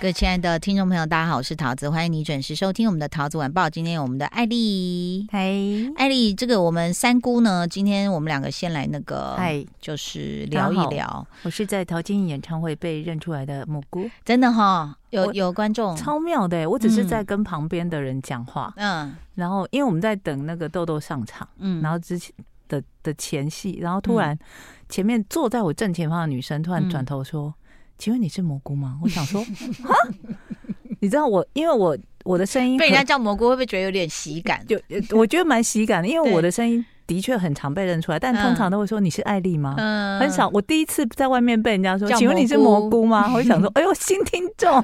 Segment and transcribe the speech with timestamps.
[0.00, 3.68] 各位亲爱的听众朋友，大家好，我是桃子，欢迎你准时收听我们的桃子晚报。
[3.68, 5.52] 今天有我们的艾丽，嗨，
[5.94, 11.26] 艾丽，这个我们三姑呢，今天我们两个先来那个，嗨，就是聊一聊。
[11.42, 16.70] 我是在陶晶莹演唱会被认出来的蘑菇，真的哈、哦，有有观众，超妙的。
[16.70, 22.34] 我只是在跟旁边的人讲话，嗯，然后因为我们在等那个豆豆上场，嗯，然后之前
[22.68, 24.38] 的的前戏，然后突然
[24.88, 27.52] 前面坐在我正前方的女生突然转头说。
[28.00, 28.98] 嗯请问你是蘑菇吗？
[29.04, 29.44] 我想说，
[31.00, 34.66] 你知道我，因为我我的声音被人家叫蘑菇，会不会觉得有点喜感？
[34.66, 36.82] 就我觉得蛮喜感的，因为我的声音。
[37.06, 39.74] 的确很常被认出来，但通常都会说，你是艾丽吗？
[39.78, 40.48] 嗯，很少。
[40.50, 43.28] 我第一次在外面被人家说，请问你是蘑菇吗？
[43.34, 44.80] 我就想说，哎呦，新听众，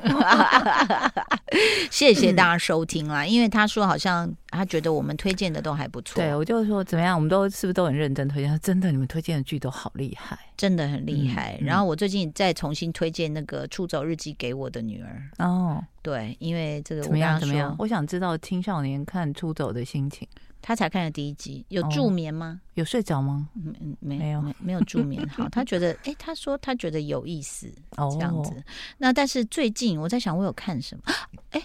[1.89, 3.25] 谢谢大家收听啦。
[3.25, 6.15] 因为他说好像他觉得我们推荐的都还不错。
[6.23, 8.59] 对，我就说怎么样，我们都是不是都很认真推荐？
[8.61, 11.59] 真的，你们推荐的剧都好厉害，真的很厉害。
[11.61, 15.23] 然后我最近再重新推荐那个《出走日记》给我的女儿。
[15.39, 17.39] 哦，对，因为这个怎么样？
[17.39, 17.77] 怎么样？
[17.79, 20.27] 我想知道青少年看《出走》的心情。
[20.63, 22.61] 他才看了第一集，有助眠吗？
[22.75, 23.49] 有睡着吗？
[23.55, 25.25] 嗯，没没有，没有助眠。
[25.29, 28.51] 好，他觉得，哎、欸，他说他觉得有意思，这样子。
[28.99, 31.03] 那但是最近我在想，我有看什么？
[31.51, 31.61] 哎、欸，《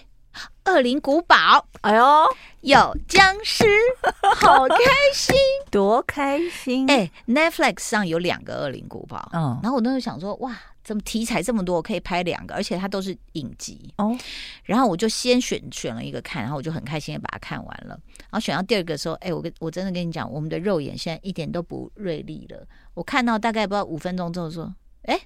[0.66, 1.36] 恶灵古堡》。
[1.82, 3.64] 哎呦，有僵尸，
[4.36, 4.76] 好开
[5.12, 5.34] 心，
[5.70, 6.90] 多开心！
[6.90, 9.18] 哎、欸、，Netflix 上有两个《恶灵古堡》。
[9.36, 10.56] 嗯，然后我那时候想说，哇。
[10.84, 11.76] 怎么题材这么多？
[11.76, 14.18] 我可以拍两个，而且它都是影集哦。
[14.64, 17.96] 然后我就先选选了一个看，然后我就很开心的把它看完了。
[18.18, 22.66] 然后选到第二个的时候，哎，我跟我真的跟你讲，我们的肉眼现在一点都不锐利了。
[22.94, 24.74] 我看到大概不知道五分钟之后说，
[25.04, 25.20] 哎，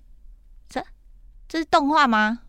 [0.68, 0.84] 这
[1.48, 2.40] 这是动画吗？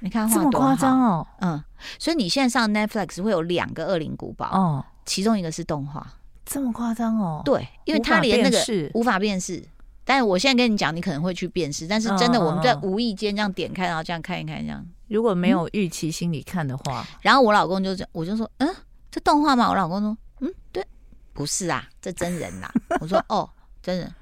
[0.00, 1.26] 你看这么夸张哦。
[1.40, 1.62] 嗯，
[1.98, 6.06] 所以你现在上 Netflix 会有两个《恶灵古堡》哦，其中一个是动画，
[6.44, 7.42] 这么夸张哦？
[7.44, 9.62] 对，因为它连那个无法辨识。
[10.04, 14.86] 但是我现在跟你讲，你可能会去辨识，但是真的我们在无意间这样点开，然后这样看一看，这样。
[15.08, 18.68] 如果没有预期心里看的话，然后我老公就这样，我就说，嗯，
[19.10, 19.68] 这动画吗？
[19.68, 20.86] 我老公说，嗯，对，
[21.32, 22.70] 不是啊，这真人呐。
[23.00, 23.50] 我说，哦，
[23.82, 24.14] 真人，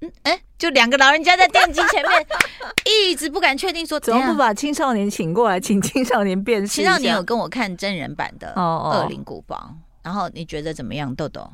[0.00, 2.26] 嗯嗯哎，就两个老人家在电机前面，
[2.86, 6.68] 一直不敢确定说，怎么不把青少年请过来，请青少年辨识？
[6.68, 9.56] 青少年有跟我看真人版的《恶灵古堡》，
[10.02, 11.50] 然后你觉得怎么样，豆豆？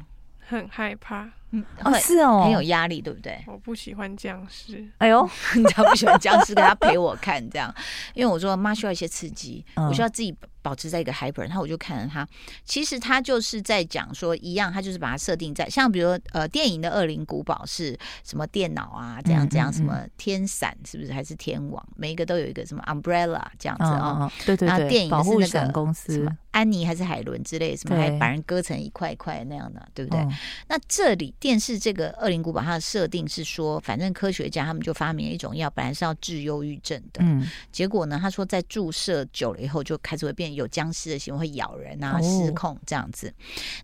[0.48, 3.42] 很害怕，嗯，哦，是哦，很有压力，对不对？
[3.46, 7.72] 我不喜欢僵尸，哎呦， 你知道不喜欢僵尸，给他陪我看这样，
[8.14, 10.34] 因为我说妈需要一些刺激，我需要自己。
[10.62, 12.26] 保持在一个 hyper，然后我就看着他，
[12.64, 21.12] 其实他就是在讲说一样，他就是把它设定在像比如说呃电影的《恶灵古堡》是什么电脑啊这样这样，什么天伞是不是？
[21.12, 26.14] 还是天网，每一个都有一个什么 umbrella 这样子哦，对对对，然后电影是那个公司。
[26.14, 30.26] 什么安妮还是海伦之类，什么还把人割成一块一块那样的，对不对？
[30.68, 40.56] 那这里电视这个《恶灵古堡》它的设定是说，反正科学家他们就发明了一种药，本来是要治忧郁症的，嗯，结果呢，他说在注射久了以后就开始会变。
[40.56, 43.30] 有僵尸的行为会咬人啊，失控这样子。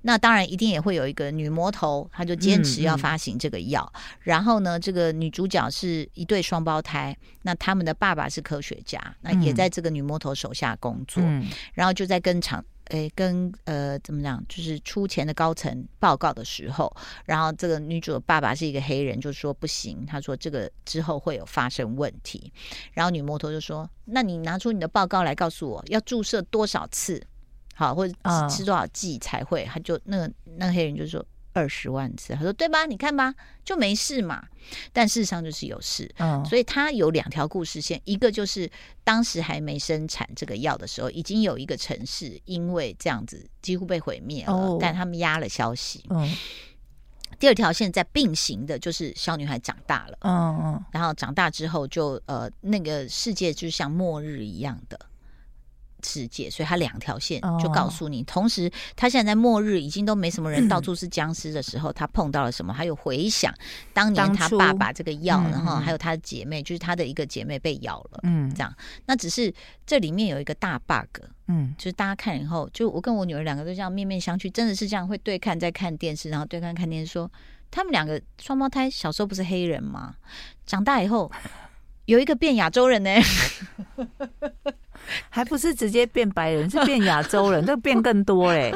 [0.02, 3.92] 那当然一定也会有一个女魔头，她就坚持要发行这个药。
[4.20, 11.22] 然后呢，这个女主角是一对双胞胎，那他们的爸爸是科学家，那也在这个女魔头手下工作。
[11.74, 16.94] 然后就在跟厂诶跟呃怎么讲，就是出钱的高层报告的时候，
[17.24, 22.52] 然后这个女主的爸爸是一个黑人，就说不行，他说这个之后会有发生问题。
[22.92, 23.88] 然后女魔头就说。
[24.04, 27.24] 那你拿出你的报告来告诉我，要注射多少次，
[27.72, 28.12] 好，或者
[28.50, 29.64] 吃多少剂才会？
[29.64, 32.86] 他就那个那个黑人就说二十万次，他说对吧？
[32.86, 34.44] 你看吧，就没事嘛。
[34.92, 38.70] 但事实上就是有事，嗯，所以他有两条故事线，一个就是
[39.04, 46.32] 当时还没生产这个药的时候，已经有一个城市因为这样子几乎被毁灭了，哦，但他们压了消息，嗯。
[47.38, 55.00] 第二条线在并行的，就是小女孩长大了，嗯嗯，然后长大之后就呃，那个世界就像末日一样的
[56.04, 62.72] 世界，所以他两条线就告诉你，同时他现在在末日已经都没什么人，到 处是僵尸的时候，他碰到了什么？
[62.72, 63.54] 还有回想
[63.92, 68.74] 当年他爸爸这个药，然后还有他的姐妹，就是他的一个姐妹被咬了，嗯，这样。
[69.06, 69.52] 那只是
[69.86, 71.24] 这里面有一个大 bug。
[71.48, 77.32] 嗯，就是大家看以后，就我跟我女儿两个都这样面面相觑，真的是这样会对看在看电视，然后对看看电视说，说
[77.70, 80.14] 他们两个双胞胎小时候不是黑人吗？
[80.64, 81.30] 长大以后
[82.06, 83.10] 有一个变亚洲人呢，
[85.28, 88.72] 还不是直接变白人，是变亚洲人， 这变更多嘞，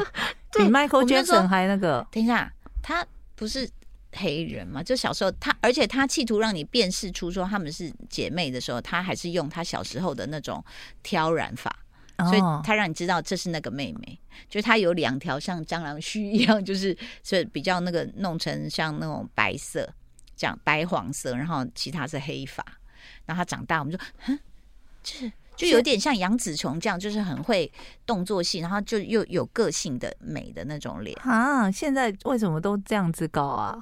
[0.53, 2.07] 比 Michael Jackson 还那个。
[2.11, 2.53] 等一下，
[2.83, 3.69] 他不是
[4.13, 4.83] 黑人嘛。
[4.83, 10.65] 就小时候他，而且他企图让你辨识出说他们是姐妹的时候，他还是用他小时候的那种
[11.03, 11.75] 挑染法，
[12.19, 14.19] 所以他让你知道这是那个妹妹。
[14.49, 19.89] 就是他有两条像蟑螂须一样，就是 所以比较那个弄成像那种白色，
[20.37, 22.65] 这样白黄色，然后其他是黑发。
[23.25, 24.39] 然后他长大，我们就，哼，
[25.03, 25.33] 这。
[25.57, 27.71] 就有点像杨紫琼这样，就是很会
[28.05, 31.71] 动作戏，然后就又有个性的美的那种脸啊！
[31.71, 33.79] 现在为什么都这样子搞啊？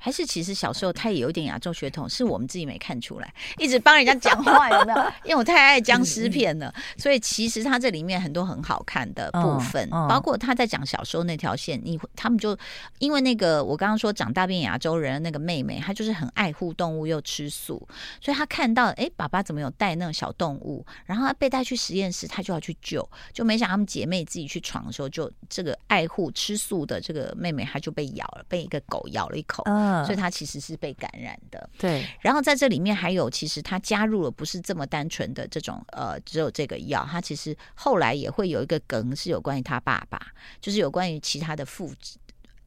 [0.00, 4.98] 还是其实小时候他也有点亚洲血统，是我们自己没看出来，一直帮人家讲话有没有？
[5.24, 12.56] 因为我太爱僵尸片了，所以其实他这里面很多很好看的部分，包括他在讲小时候那条线，你他们就
[12.98, 17.86] 因为那个我刚刚说长大变亚洲人的那个妹妹，她就是很爱护动物又吃素，
[18.22, 29.62] 所以她看到哎爸爸怎么有带那种小动物，然后她被带去实验室，她就要去救，就没想他们姐妹自己去闯的时候，就这个爱护吃素的这个妹妹，她就被咬了，被一个狗咬了一口。
[30.04, 32.06] 所以他其实是被感染的，对。
[32.20, 40.20] 然后在这里面还有，其实他加入了不是这么单纯的这种呃，只有这个药，他其实后来也会有一个梗是有关于他爸爸，
[40.60, 42.18] 就是有关于其他的父子。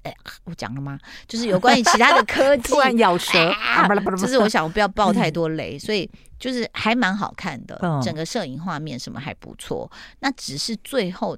[0.04, 1.00] 哎，我讲了吗？
[1.30, 3.88] 就是有关于其他的科技， 突然咬舌，啊
[4.18, 9.90] 就是我想我不要爆太多雷，所以就是还蛮好看的，整个摄影画面什么还不错。
[10.20, 11.38] 那只是最后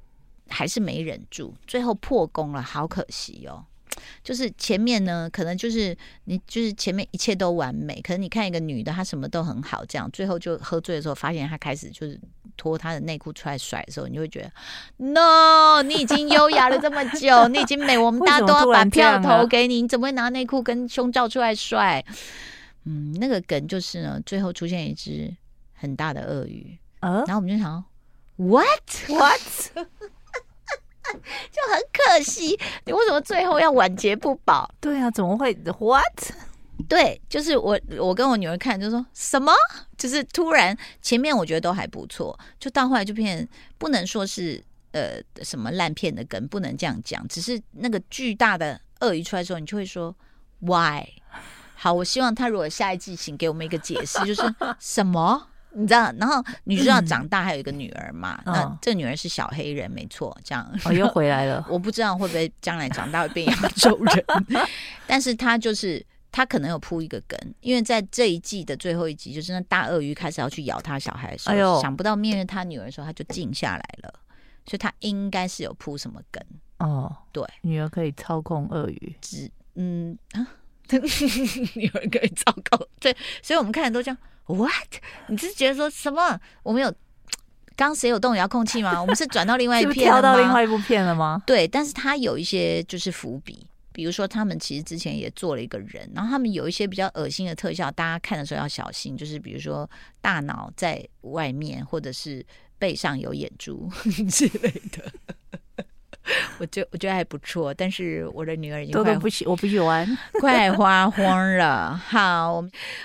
[0.49, 3.63] 还是没忍住，最后破功了，好可惜哦。
[4.23, 5.95] 就是前面呢，可能就是
[6.25, 12.19] 你就是前面一切都完美，可能你看一个女的，她什么都很好，这样最后就喝醉的时候，发现她开始就是
[12.57, 14.51] 脱她的内裤出来甩的时候，你就会觉得
[14.97, 22.03] ，no，你已经优雅了这么久，你已经美，我们大家都要把票投给你，你怎么会拿内裤跟胸罩出来甩？
[22.85, 25.33] 嗯，那个梗就是呢，最后出现一只
[25.73, 27.83] 很大的鳄鱼，呃，然后我们就想
[28.37, 28.67] ，what
[29.07, 29.87] what？
[31.51, 34.69] 就很可惜，你为什么最后要晚节不保？
[34.79, 36.31] 对啊，怎么会？What？
[36.89, 39.53] 对，就是我，我跟我女儿看，就说什么？
[39.97, 43.47] 就是突然前面我觉得都还不错，就到后来就变，
[43.77, 47.25] 不能说是呃什么烂片的梗，不能这样讲。
[47.27, 50.13] 只是那个巨大的鳄鱼出来之后，你就会说
[50.59, 51.05] Why？
[51.75, 54.41] 好，我希望他如果下一季请给我们一个解释，就是
[54.79, 55.47] 什么？
[55.75, 58.41] 你知道，然后女主角长 大还有一个女儿嘛？
[58.45, 60.35] 嗯、那这个女儿是小黑人，没错。
[60.43, 61.65] 这样哦，又回来了。
[61.69, 64.25] 我不知道会不会将来长大会变亚洲人，
[65.05, 74.13] 但是他就是他可能有铺一个梗，因为在这一季的最后一集，就是那大鳄鱼开始要去咬他小孩的时候，哎呦，想不到面对他女儿的时候，他就静下来了，
[74.65, 76.41] 所以他应该是有铺什么梗
[76.79, 77.13] 哦。
[77.31, 80.47] 对，女儿可以操控鳄鱼，只嗯啊，
[81.75, 84.17] 女儿可以操控，对，所以我们看的都这样。
[84.47, 85.01] What？
[85.27, 86.39] 你是觉得说什么？
[86.63, 86.93] 我们有
[87.75, 89.01] 刚谁有动遥控器吗？
[89.01, 90.21] 我们是转到另外一 片了吗？
[90.21, 91.41] 跳到另外一部片了吗？
[91.45, 99.89] 对，但是他有一些就是伏笔，比如说他们其实之前也做了一个人，然后他们有一些比较恶心的特效，大家看的时候要小心，就是比如说
[100.21, 102.45] 大脑在外面，或者是
[102.77, 103.89] 背上有眼珠
[104.29, 105.11] 之类的。
[106.59, 110.07] 我觉我觉得还不错，但是我的女儿已经快都不喜我不喜欢，
[110.39, 111.95] 快花荒了。
[111.95, 112.53] 好，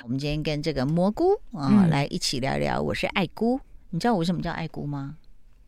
[0.04, 2.80] 我们今天跟这个蘑菇啊、嗯、来一起聊聊。
[2.80, 3.60] 我是爱菇，
[3.90, 5.16] 你知道我为什么叫爱菇吗？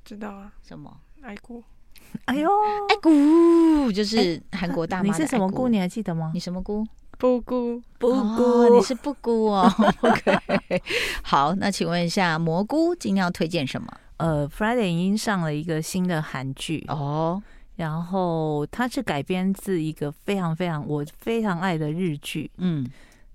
[0.04, 1.62] 知道啊，什么爱菇？
[2.26, 2.48] 哎呦，
[2.90, 5.04] 爱菇就是韩国大妈。
[5.04, 5.68] 你是什么菇？
[5.68, 6.30] 你还记得吗？
[6.34, 6.86] 你什么菇？
[7.18, 9.72] 布菇，布菇、哦，你是布菇哦。
[10.00, 10.82] OK，
[11.22, 13.88] 好，那请问一下蘑菇今天要推荐什么？
[14.18, 17.42] 呃，Friday 已经上了一个新的韩剧哦，
[17.76, 22.86] 然后它是改编自一个非常非常我非常爱的日剧，嗯，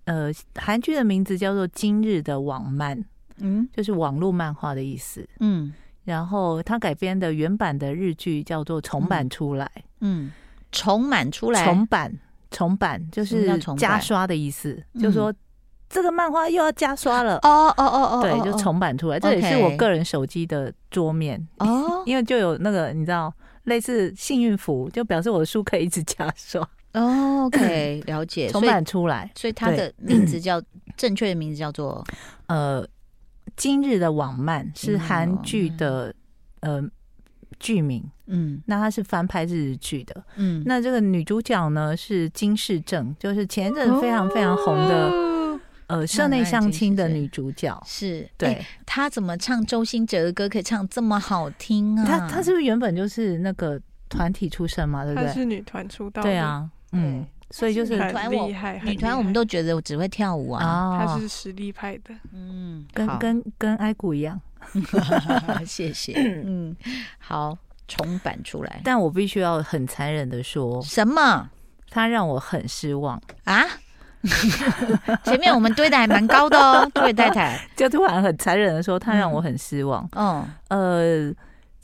[0.05, 2.97] 呃，韩剧的名字叫做《今日的网漫》，
[3.37, 9.69] 嗯，就是网络漫画的意思，嗯，然后它改编的原版的日剧叫做重版出来，
[10.01, 10.31] 嗯，
[10.71, 12.13] 重版出来，重版
[12.51, 15.33] 重版就是加刷的意思，就是说。
[15.89, 23.33] 这个漫画又要加刷了哦哦哦哦，对，就重版出来，这也是我个人手机的桌面哦， 因为就有那个你知道
[23.67, 26.61] 类似幸运符，就表示我的书可以一直加刷
[26.93, 27.45] 哦。
[27.45, 30.61] OK， 了解，重版出来，所以它的名字叫
[30.97, 32.03] 正确的名字叫做
[32.47, 32.85] 呃
[33.55, 36.13] 今日的网漫是韩剧的
[36.61, 36.81] 呃
[37.59, 45.11] 剧名，嗯，那它是翻拍日剧的，嗯，那这个女主角呢是金世正，就是前一阵非常非常红的。
[45.87, 52.05] 呃，社内相亲的女主角是对、欸，她怎么唱周兴哲的歌可以唱这么好听啊？
[52.05, 53.79] 她她是不是原本就是那个
[54.09, 55.05] 团体出身嘛？
[55.05, 55.27] 对不对？
[55.27, 58.47] 她是女团出道，对啊，嗯，所以就是女团我
[58.83, 64.39] 女团我们都觉得我只会跳舞啊，她是实力派的，嗯，跟跟跟艾谷一样，
[65.65, 66.13] 谢谢，
[66.45, 66.75] 嗯，
[67.17, 71.49] 好，重版出来，但我必须要很残忍的说，什么？
[71.89, 73.21] 他让我很失望。
[73.45, 73.63] 啊！
[75.23, 80.07] 前面我们堆的还蛮高的哦，各位太太，就突然很残忍的说，他让我很失望。
[80.15, 81.33] 嗯，呃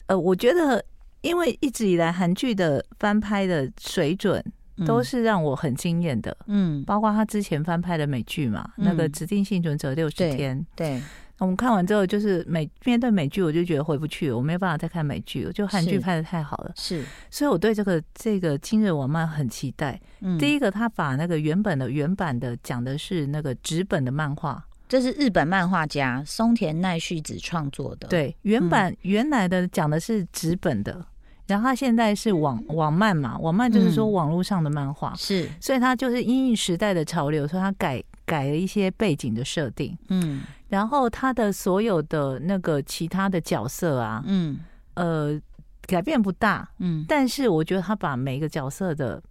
[0.08, 0.84] 呃，我觉得，
[1.22, 4.44] 因为一直以来韩剧的翻拍的水准
[4.86, 6.36] 都是让我很惊艳的。
[6.48, 11.02] 嗯，包括他之前翻拍的美剧嘛，嗯、那个《指定幸存者六十天》对。
[11.38, 11.44] 对。
[11.44, 15.52] 我们看完之后，就是美面对美剧，我就觉得回不去了，我没有办法再看美剧了。
[15.52, 20.00] 就韩剧拍的太好了，是，所以我对这个这个今日网漫很期待。
[20.22, 28.08] 嗯，第一个，他把那个原本的原版的讲的是那个纸本的漫画，这是日本漫画家松田奈绪子创作的。
[28.08, 31.06] 对，原版原来的讲的是纸本的，
[31.48, 39.98] 然后他现在是网网漫嘛，网漫就是说网络上的漫画，是，所以他就是因应时代的潮流，所以他改改了一些背景的设定。
[40.08, 40.44] 嗯。
[40.74, 44.60] 然后他的所有的那个其他的角色啊，嗯，
[44.96, 45.40] 呃，
[45.86, 49.22] 改变不大，嗯，但是我觉得他把每个角色的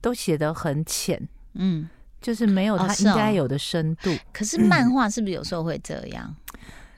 [0.00, 1.20] 都写得很浅，
[1.52, 1.86] 嗯，
[2.22, 4.10] 就是没有他应该有的深度。
[4.32, 6.34] 可是漫画是不是有时候会这样？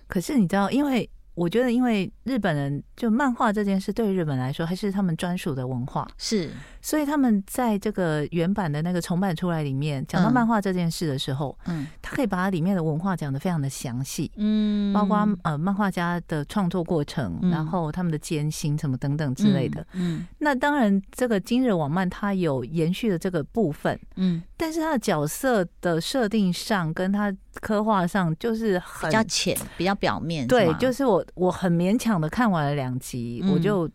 [0.07, 1.11] 可是你知道，因为。
[1.37, 6.51] 我觉得，因为日本人就漫画这件事，对日本来说还是他们专属的文化，是，
[6.81, 31.23] 所以他们在这个原版的那个重版出来里面，讲到漫画这件事的时候，嗯，他可以把它里面的文化讲得非常的详细，嗯，包括呃漫画家的创作过程，然后他们的艰辛什么等等之类的，嗯，那当然这个今日网漫它有延续的这个部分，嗯，但是它的角色的设定上跟他刻画上就是很比较浅，比较表面，对，就是我。
[31.35, 33.89] 我很勉强的看完了两集，嗯，我就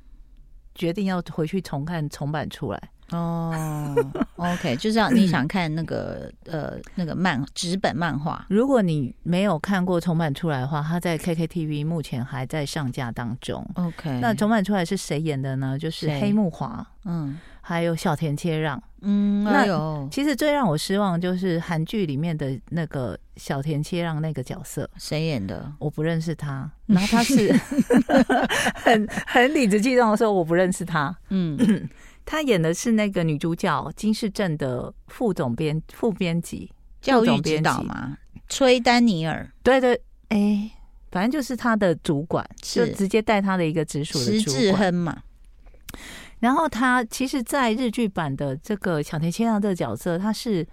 [0.76, 2.82] 决定要回去重看重版出来。
[3.12, 3.94] 哦
[4.38, 8.46] ，OK，就是要你想看那个 呃那个漫纸本漫画。
[8.48, 13.70] 如果你没有看过重版出来的话，它在 KKTV 目前还在上架当中。
[13.74, 15.78] OK，那重版出来是谁演的呢？
[15.78, 18.82] 就是黑木华，嗯，还有小田切让。
[19.04, 20.08] 嗯，那有。
[20.12, 25.74] 其实最让我失望就是韩剧里面的那个小田切让那个角色，谁演的？
[25.80, 26.70] 我不认识他。
[26.86, 27.52] 然后他是
[28.76, 31.16] 很 很理直气壮的说我不认识他。
[31.30, 31.58] 嗯，
[32.26, 38.18] 他演的是那个女主角金世正的副总编、副编辑、教育指导嘛，
[38.50, 39.50] 崔丹尼尔。
[39.64, 39.96] 对对，
[40.30, 40.72] 哎、欸，
[41.10, 44.40] 反正就是他的主管，就直接带他的一个直属的主管。
[44.42, 45.24] 石智亨嘛。
[46.42, 50.68] 然后他其实，在日剧版的这个小田切让这个角色，他是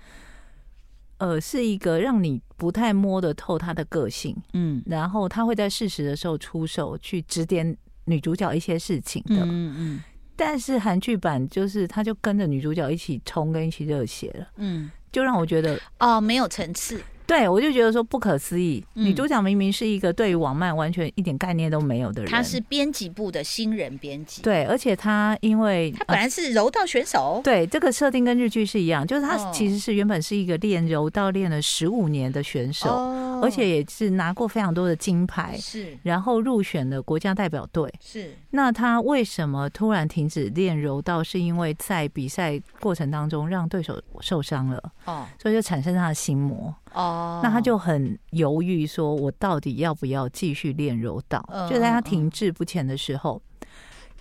[1.18, 10.00] 呃是一个让你不太摸得透他的个性，嗯，然后他会在适时的时候出手去指点女主角一些事情的，嗯嗯。
[10.34, 17.00] 但是韩剧版就是他就跟着女主角一起冲跟一起热血了，嗯，就让我觉得哦没有层次。
[17.28, 18.82] 对，我就觉得说不可思议。
[18.94, 24.40] 女主角明明是一个对于网漫完全一点概念都没有的人，她是编辑部的新人编辑。
[24.40, 37.92] 对，而且她因为她本来是柔道选手，呃、对这个设定跟日剧是一样，就是她其实是原本是一个练柔道练了十五年的选手，哦，而且也是拿过非常多的金牌，是，然后入选了国家代表队。
[38.00, 41.22] 是，那他为什么突然停止练柔道？
[41.22, 46.74] 是因为在比赛过程当中让对手受伤了，哦，所以就产生他的心魔。
[46.92, 51.44] 哦，那他就很犹豫，说我到底要不要继续练柔道？
[51.70, 53.42] 就在他停滞不前的时候，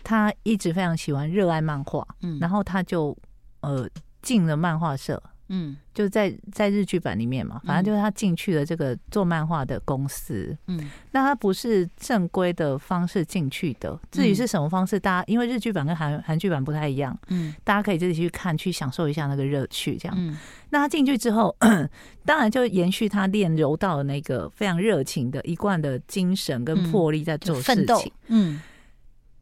[0.04, 3.16] 他一直非常喜欢热爱漫画，嗯，然后他就
[3.62, 3.88] 呃
[4.22, 5.22] 进了漫画社。
[5.50, 10.58] 嗯，就在在日剧版里面嘛，反正就是他进去了这个做漫画的公司。
[10.68, 19.98] 嗯，那他不是正规的方式进去的，至于是什么方式，大家因为日剧版跟韩韩剧版不太一样，嗯，大家可以自己去看，去享受一下那个乐趣。
[19.98, 20.38] 这样，嗯，
[20.70, 21.56] 那他进去之后，
[22.26, 28.12] 当然就延续他练柔道的那个非常热情的一贯的精神跟魄力在做事情。
[28.28, 28.62] 嗯，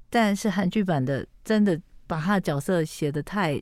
[0.10, 3.62] 但是韩剧版的真的把他的角色写的太。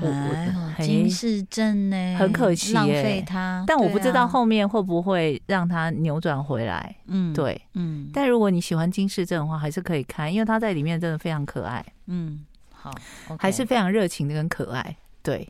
[0.00, 3.64] 我金世正呢，很可惜，浪费他。
[3.66, 6.94] 但我不知道后面会不会让他扭转回来。
[7.06, 8.08] 嗯，对，嗯。
[8.12, 11.84] 但如果你喜欢金世正的话，还是可以看，因为他在里面真的非常可爱。
[12.06, 12.94] 嗯，好，
[13.38, 14.96] 还是非常热情的跟可爱。
[15.22, 15.48] 对，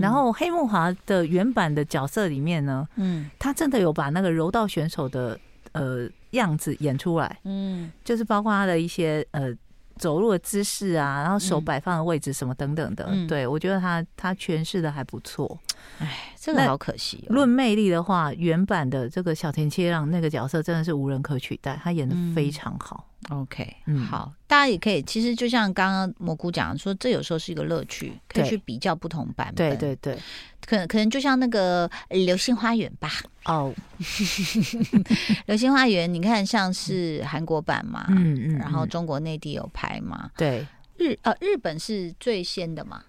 [0.00, 5.38] 然后黑木华的原版的角色里面呢，嗯，他真的有把那个柔道选手的
[5.72, 7.38] 呃样子演出来。
[7.44, 9.54] 嗯，就是包括他的一些呃。
[9.98, 15.58] 走路的姿势啊，然后手摆放的位置什么等等的，嗯、对我觉得他他诠释的还不错。
[15.98, 17.34] 哎，这个好可惜、哦。
[17.34, 23.04] 论魅力的话，原版的这个小田切让那个角色真的是无人可取代，他演的非常好。
[23.07, 29.54] 嗯、OK，嗯，好，大家也可以，其实就像刚刚蘑菇讲说，这有时候是一个乐趣，可以去比较不同版本。
[29.54, 30.18] 对对对，
[30.66, 31.88] 可能可能就像那个
[32.24, 33.10] 《流星花园》吧。
[33.44, 33.74] 哦，
[35.46, 40.66] 《流星花园》，你看像是韩国版嘛，嗯嗯，然后中国内地有拍嘛，对，
[40.96, 43.02] 日呃日本是最先的嘛。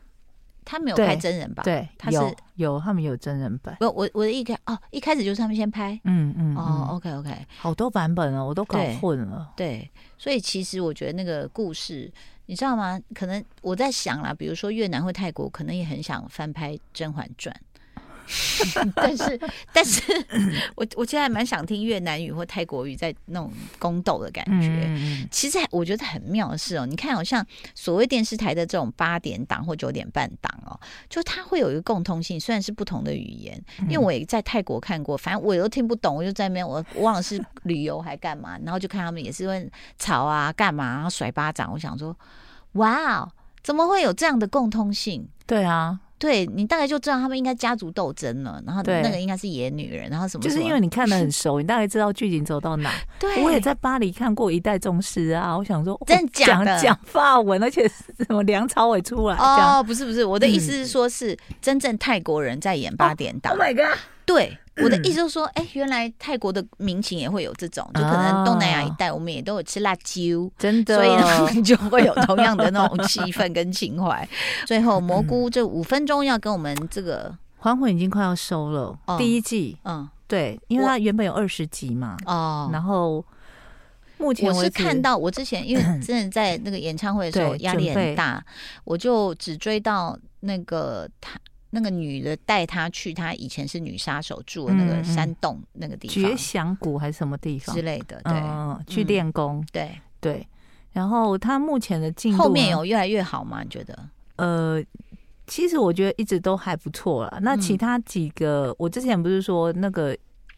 [0.69, 1.63] 他没有拍真人吧？
[1.63, 3.75] 对，他是有有他们有真人版。
[3.79, 9.51] 不，我我的一开哦，一开始就是他们先拍，嗯嗯哦，OK OK，好多版本哦，我都搞混了。
[9.57, 12.11] 对，所以其实我觉得那个故事，
[12.45, 13.01] 你知道吗？
[13.15, 17.55] 可能我在想啦，比如说越南或泰国，可能也很想翻拍《甄嬛传》。
[18.95, 19.39] 但是，
[19.73, 20.01] 但是
[20.75, 24.85] 我我其实还蛮想听越南语或泰国语在那种宫斗的感觉。
[24.87, 33.59] 嗯、其实我觉得很妙的是哦，你看，好像所谓电视台的这种八点档或九点半档哦，就它会有一个共通性，虽然是不同的语言。
[33.83, 41.71] 因为我也在泰国看过，反正我也都听不懂，我就在那边，我忘了是旅游还干嘛，然后就看他们也是问吵啊干嘛，然后甩巴掌。
[41.71, 42.15] 我想说，
[42.73, 43.31] 哇哦，
[43.63, 45.27] 怎么会有这样的共通性？
[45.47, 45.99] 对啊。
[46.19, 50.43] 对，你大概就知道他们应该家族斗争了，然后那个应该是野女人，然后什么？
[50.43, 52.91] 就是因为你看的很熟，你大概知道剧情走到哪。
[53.17, 59.37] 对，我也在巴黎看过《一代宗师》啊，我想说，真假的讲讲法文，而且是什么梁朝伟出来？
[59.37, 63.53] 哦，不是不是，我的意思是说，是真正泰国人在演八点档。
[63.53, 63.97] Oh my god！
[64.33, 64.57] 对。
[64.81, 74.25] 我的意思就是说，哎、欸，原来泰国的民情也会有这种，就可能东南亚一带，我们也都有吃辣椒，真的，所以呢，就会有同样的那种气氛跟情怀。
[74.65, 83.21] 最后，蘑菇这五分钟要跟我们这个《还魂》已经快要收了，哦、第一季，嗯，对，因为它原本有二十集嘛，哦，然后
[84.17, 88.41] 目前我是看到我之前因为真的在那个演唱会的时候压力很大，
[88.85, 91.37] 我就只追到那个他。
[91.71, 100.47] 那个女的带他去，她以前是女杀手住的那个山洞那个地方，绝响谷还是什么地方之类的，对，嗯、去练功，对对。
[100.91, 103.61] 然后他目前的进度后面有越来越好吗？
[103.63, 104.09] 你觉得？
[104.37, 104.83] 呃，
[105.45, 107.39] 其实我觉得一直都还不错了。
[107.41, 110.17] 那其他几个，嗯、我之前不是说那个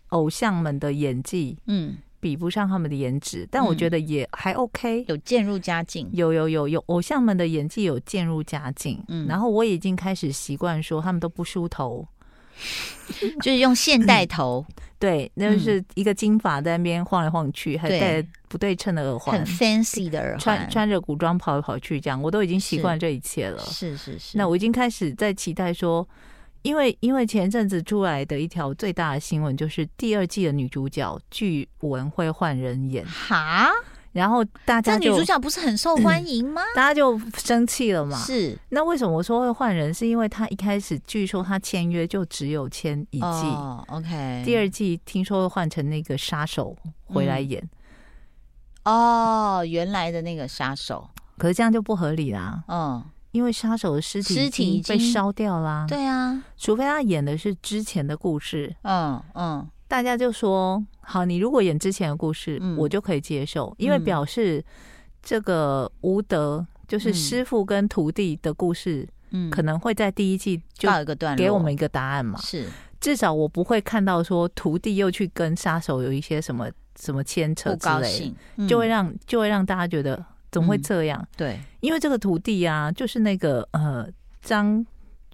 [0.10, 1.98] 偶像们的演技，嗯。
[2.22, 6.08] 比不上他们的颜值，但我觉得也还 OK，、嗯、有渐入佳境。
[6.14, 9.04] 有有有有，偶像们的演技有渐入佳境。
[9.10, 12.08] 嗯，然后我已经开始习惯说他们都不梳头，
[13.42, 14.66] 就是用现代头。
[15.00, 23.60] 对，那就是一个金发在那边晃来晃去，还戴不对称的耳环，很 fancy 的耳环，穿穿着古装跑来跑去，这样我都已经习惯这一切了。
[23.64, 26.08] 是是是，那我已经开始在期待说。
[26.64, 33.70] 因为因为前阵子出来的一条最大的新闻就是第二季的女主角据闻会换人演哈，
[34.12, 36.62] 然后大家这女主角不是很受 欢迎吗？
[36.76, 38.18] 大家就生气了嘛。
[38.18, 39.94] 是，那为什么我说会换人？
[39.94, 44.44] 是因为她一开始据说她签约就只有签一季，哦，OK。
[44.46, 47.68] 第二季听说会换成那个杀手回来演，
[48.86, 53.04] 哦，原来的那个杀手，可是这样就不合理啦，嗯。
[53.32, 64.64] 因为杀手的尸体尸体被烧掉啦，对啊，除非他演的是之前的故事，嗯嗯，大家就说好，你如果演之前的故事，我就可以接受，因为表示
[65.22, 72.68] 这个吴德就是师傅跟徒弟的故事，嗯，可能会在第一季就告一个段落，给我们一个答案嘛，是，
[73.00, 78.34] 至少我不会看到说徒弟又去跟杀手有一些什么什么牵扯之类，
[78.68, 80.26] 就会让就会让大家觉得。
[80.52, 81.20] 怎么会这样？
[81.22, 84.08] 嗯、对，因为这个徒弟啊，就是那个呃
[84.42, 84.86] 张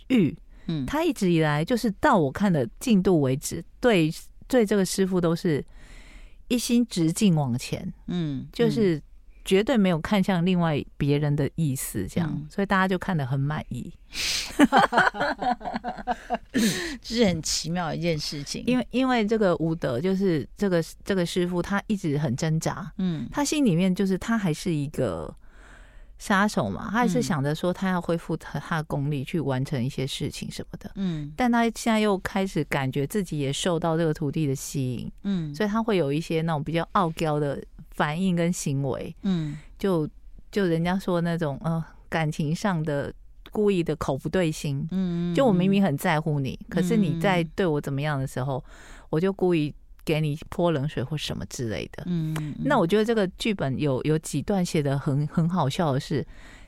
[0.08, 4.14] 玉，嗯，他一直以来就是到我看的进度为止，对
[4.48, 5.64] 对这个师傅都是
[6.48, 9.02] 一心直进往前，嗯，就是
[9.48, 13.92] 绝对没有看向另外别人的意思，这样，嗯、所以大家就看得很满意。
[17.02, 25.34] 这是很奇妙的一件事情，因为因为这个吴德就是这个这个师傅，他一直很挣扎，嗯，他心里面就是他还是一个
[26.18, 37.64] 杀手嘛，他还是想着说他要恢复他他的功力去完成一些事情什么的，嗯，但他现在又开始感觉自己也受到这个徒弟的吸引，嗯，所以他会有一些那种比较傲娇的
[37.98, 40.08] 反应跟行为，嗯，就
[40.50, 43.14] 就人家说那种呃感情上的。
[43.50, 48.64] 故意的口不对心，嗯，就我明明很在乎你，可是你在对我怎么样的时候，
[49.10, 56.24] 我就故意给你泼冷水或什么之类的，嗯，那我觉得这个剧本有有几段写得很很好笑的是，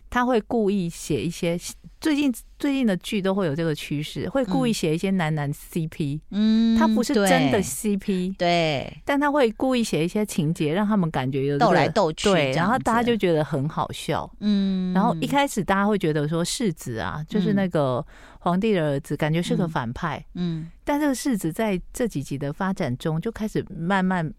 [0.10, 1.60] 他会故意写一些。
[2.02, 18.06] 最近最近的剧都会有这个趋势，会故意写一些男男 CP，嗯，他不是真的 CP，对，但他会故意写一些情节，让他们感觉有斗来斗去，对，然后大家就觉得很好笑，嗯，然后一开始大家会觉得说世子啊，就是那个
[18.40, 24.34] 皇帝的儿子，感觉是个反派，嗯，但这个世子在这几集的发展中，就开始慢慢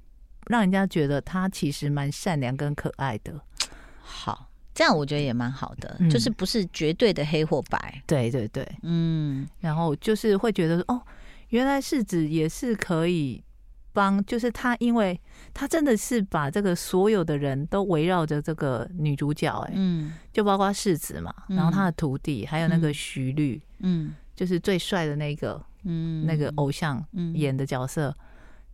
[0.46, 3.38] 让人家觉得他其实蛮善良跟可爱的，
[4.00, 4.49] 好。
[4.72, 8.02] 这样我觉得也蛮好的，嗯、就是不是绝对的黑或白。
[8.06, 11.00] 对对对，嗯，然后就是会觉得哦，
[11.48, 13.42] 原来世子也是可以
[13.92, 15.20] 帮，就是他，因为
[15.52, 27.04] 他真的是把这个所有的人都围绕着这个女主角，哎，嗯，就包括世子嘛，然后他的徒弟，还有那个徐律，嗯，就是最帅的那个，嗯，那个偶像
[27.34, 28.16] 演的角色，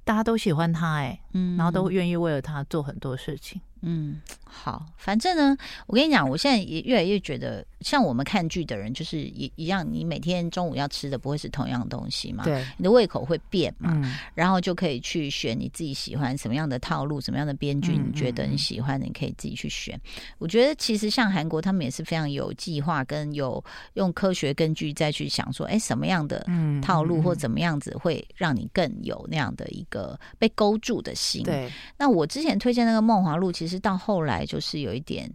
[0.04, 3.58] 大家都喜欢他，哎，嗯，然后都愿意为了他做很多事情。
[3.82, 4.20] 嗯，
[4.58, 12.42] 好，反正呢，我跟你讲，我现在也越来越觉得，像我们看剧的人，就是一一样，你每天中午要吃的不会是同样的东西嘛？
[12.42, 13.92] 对，你的胃口会变嘛？
[13.94, 19.96] 嗯，然后就可以去选你自己喜欢什么样的套路，什么样的编剧，你觉得你喜欢的，你可以自己去选。
[20.38, 23.64] 我觉得其实像韩国，他们也是非常有计划，跟有
[23.94, 26.44] 用科学根据再去想说，哎，什么样的
[26.82, 31.44] 套路或怎么样子会让你更有那样的一个被勾住的心。
[31.44, 33.76] 对，那我之前推荐那个《梦华录》，其实。
[33.78, 35.30] 到后来就是有一点，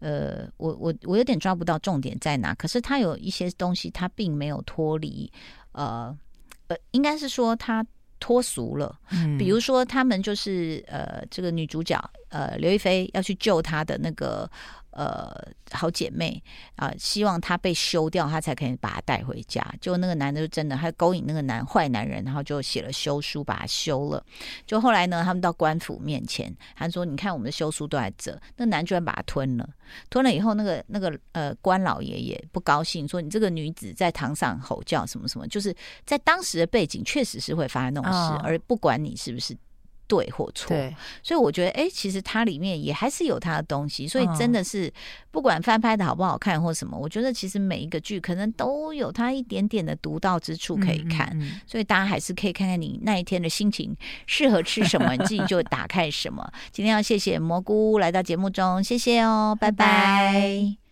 [0.00, 2.54] 呃，我我我有点抓不到重点在哪。
[2.54, 5.30] 可是他有一些东西，他并没有脱离，
[5.72, 6.16] 呃
[6.68, 7.86] 呃，应该是说他
[8.18, 8.98] 脱俗了。
[9.10, 12.00] 嗯，比如说他们就是呃，这个女主角
[12.30, 14.50] 呃刘亦菲要去救她的那个。
[14.94, 15.30] 呃，
[15.72, 16.42] 好姐妹
[16.76, 19.64] 啊、呃，希望她被休掉，她才可以把她带回家。
[19.80, 24.24] 就那个男的就真的，他勾引那个男坏男人，然后就写了休书把他休了。
[24.66, 29.68] 就后来呢，他们到官府面前，他说：“你看我们的休书都在这。”那男居然把他吞了，
[30.08, 35.74] 吞了以后，那个那个呃官老爷也不高兴，说：“你这个女子在堂上吼叫什么什么，就是
[36.06, 39.56] 在当时的背景确实是会发生那种事，哦、而不管你是不是。”
[40.06, 44.92] 对或错，对，所以我觉得，哎，其实它里面也还是有它的东西，所以真的是
[45.30, 56.48] 不管翻拍的好不好看或什么，我觉得其实每一个剧可能都有它一点点的独到之处可以看，嗯嗯、所以大家还是可以看看你那一天的心情适合吃什么，你自己就打开什么。
[56.70, 59.84] 今天要谢谢蘑菇来到节目中，谢谢哦，拜拜。
[59.84, 60.83] 拜拜。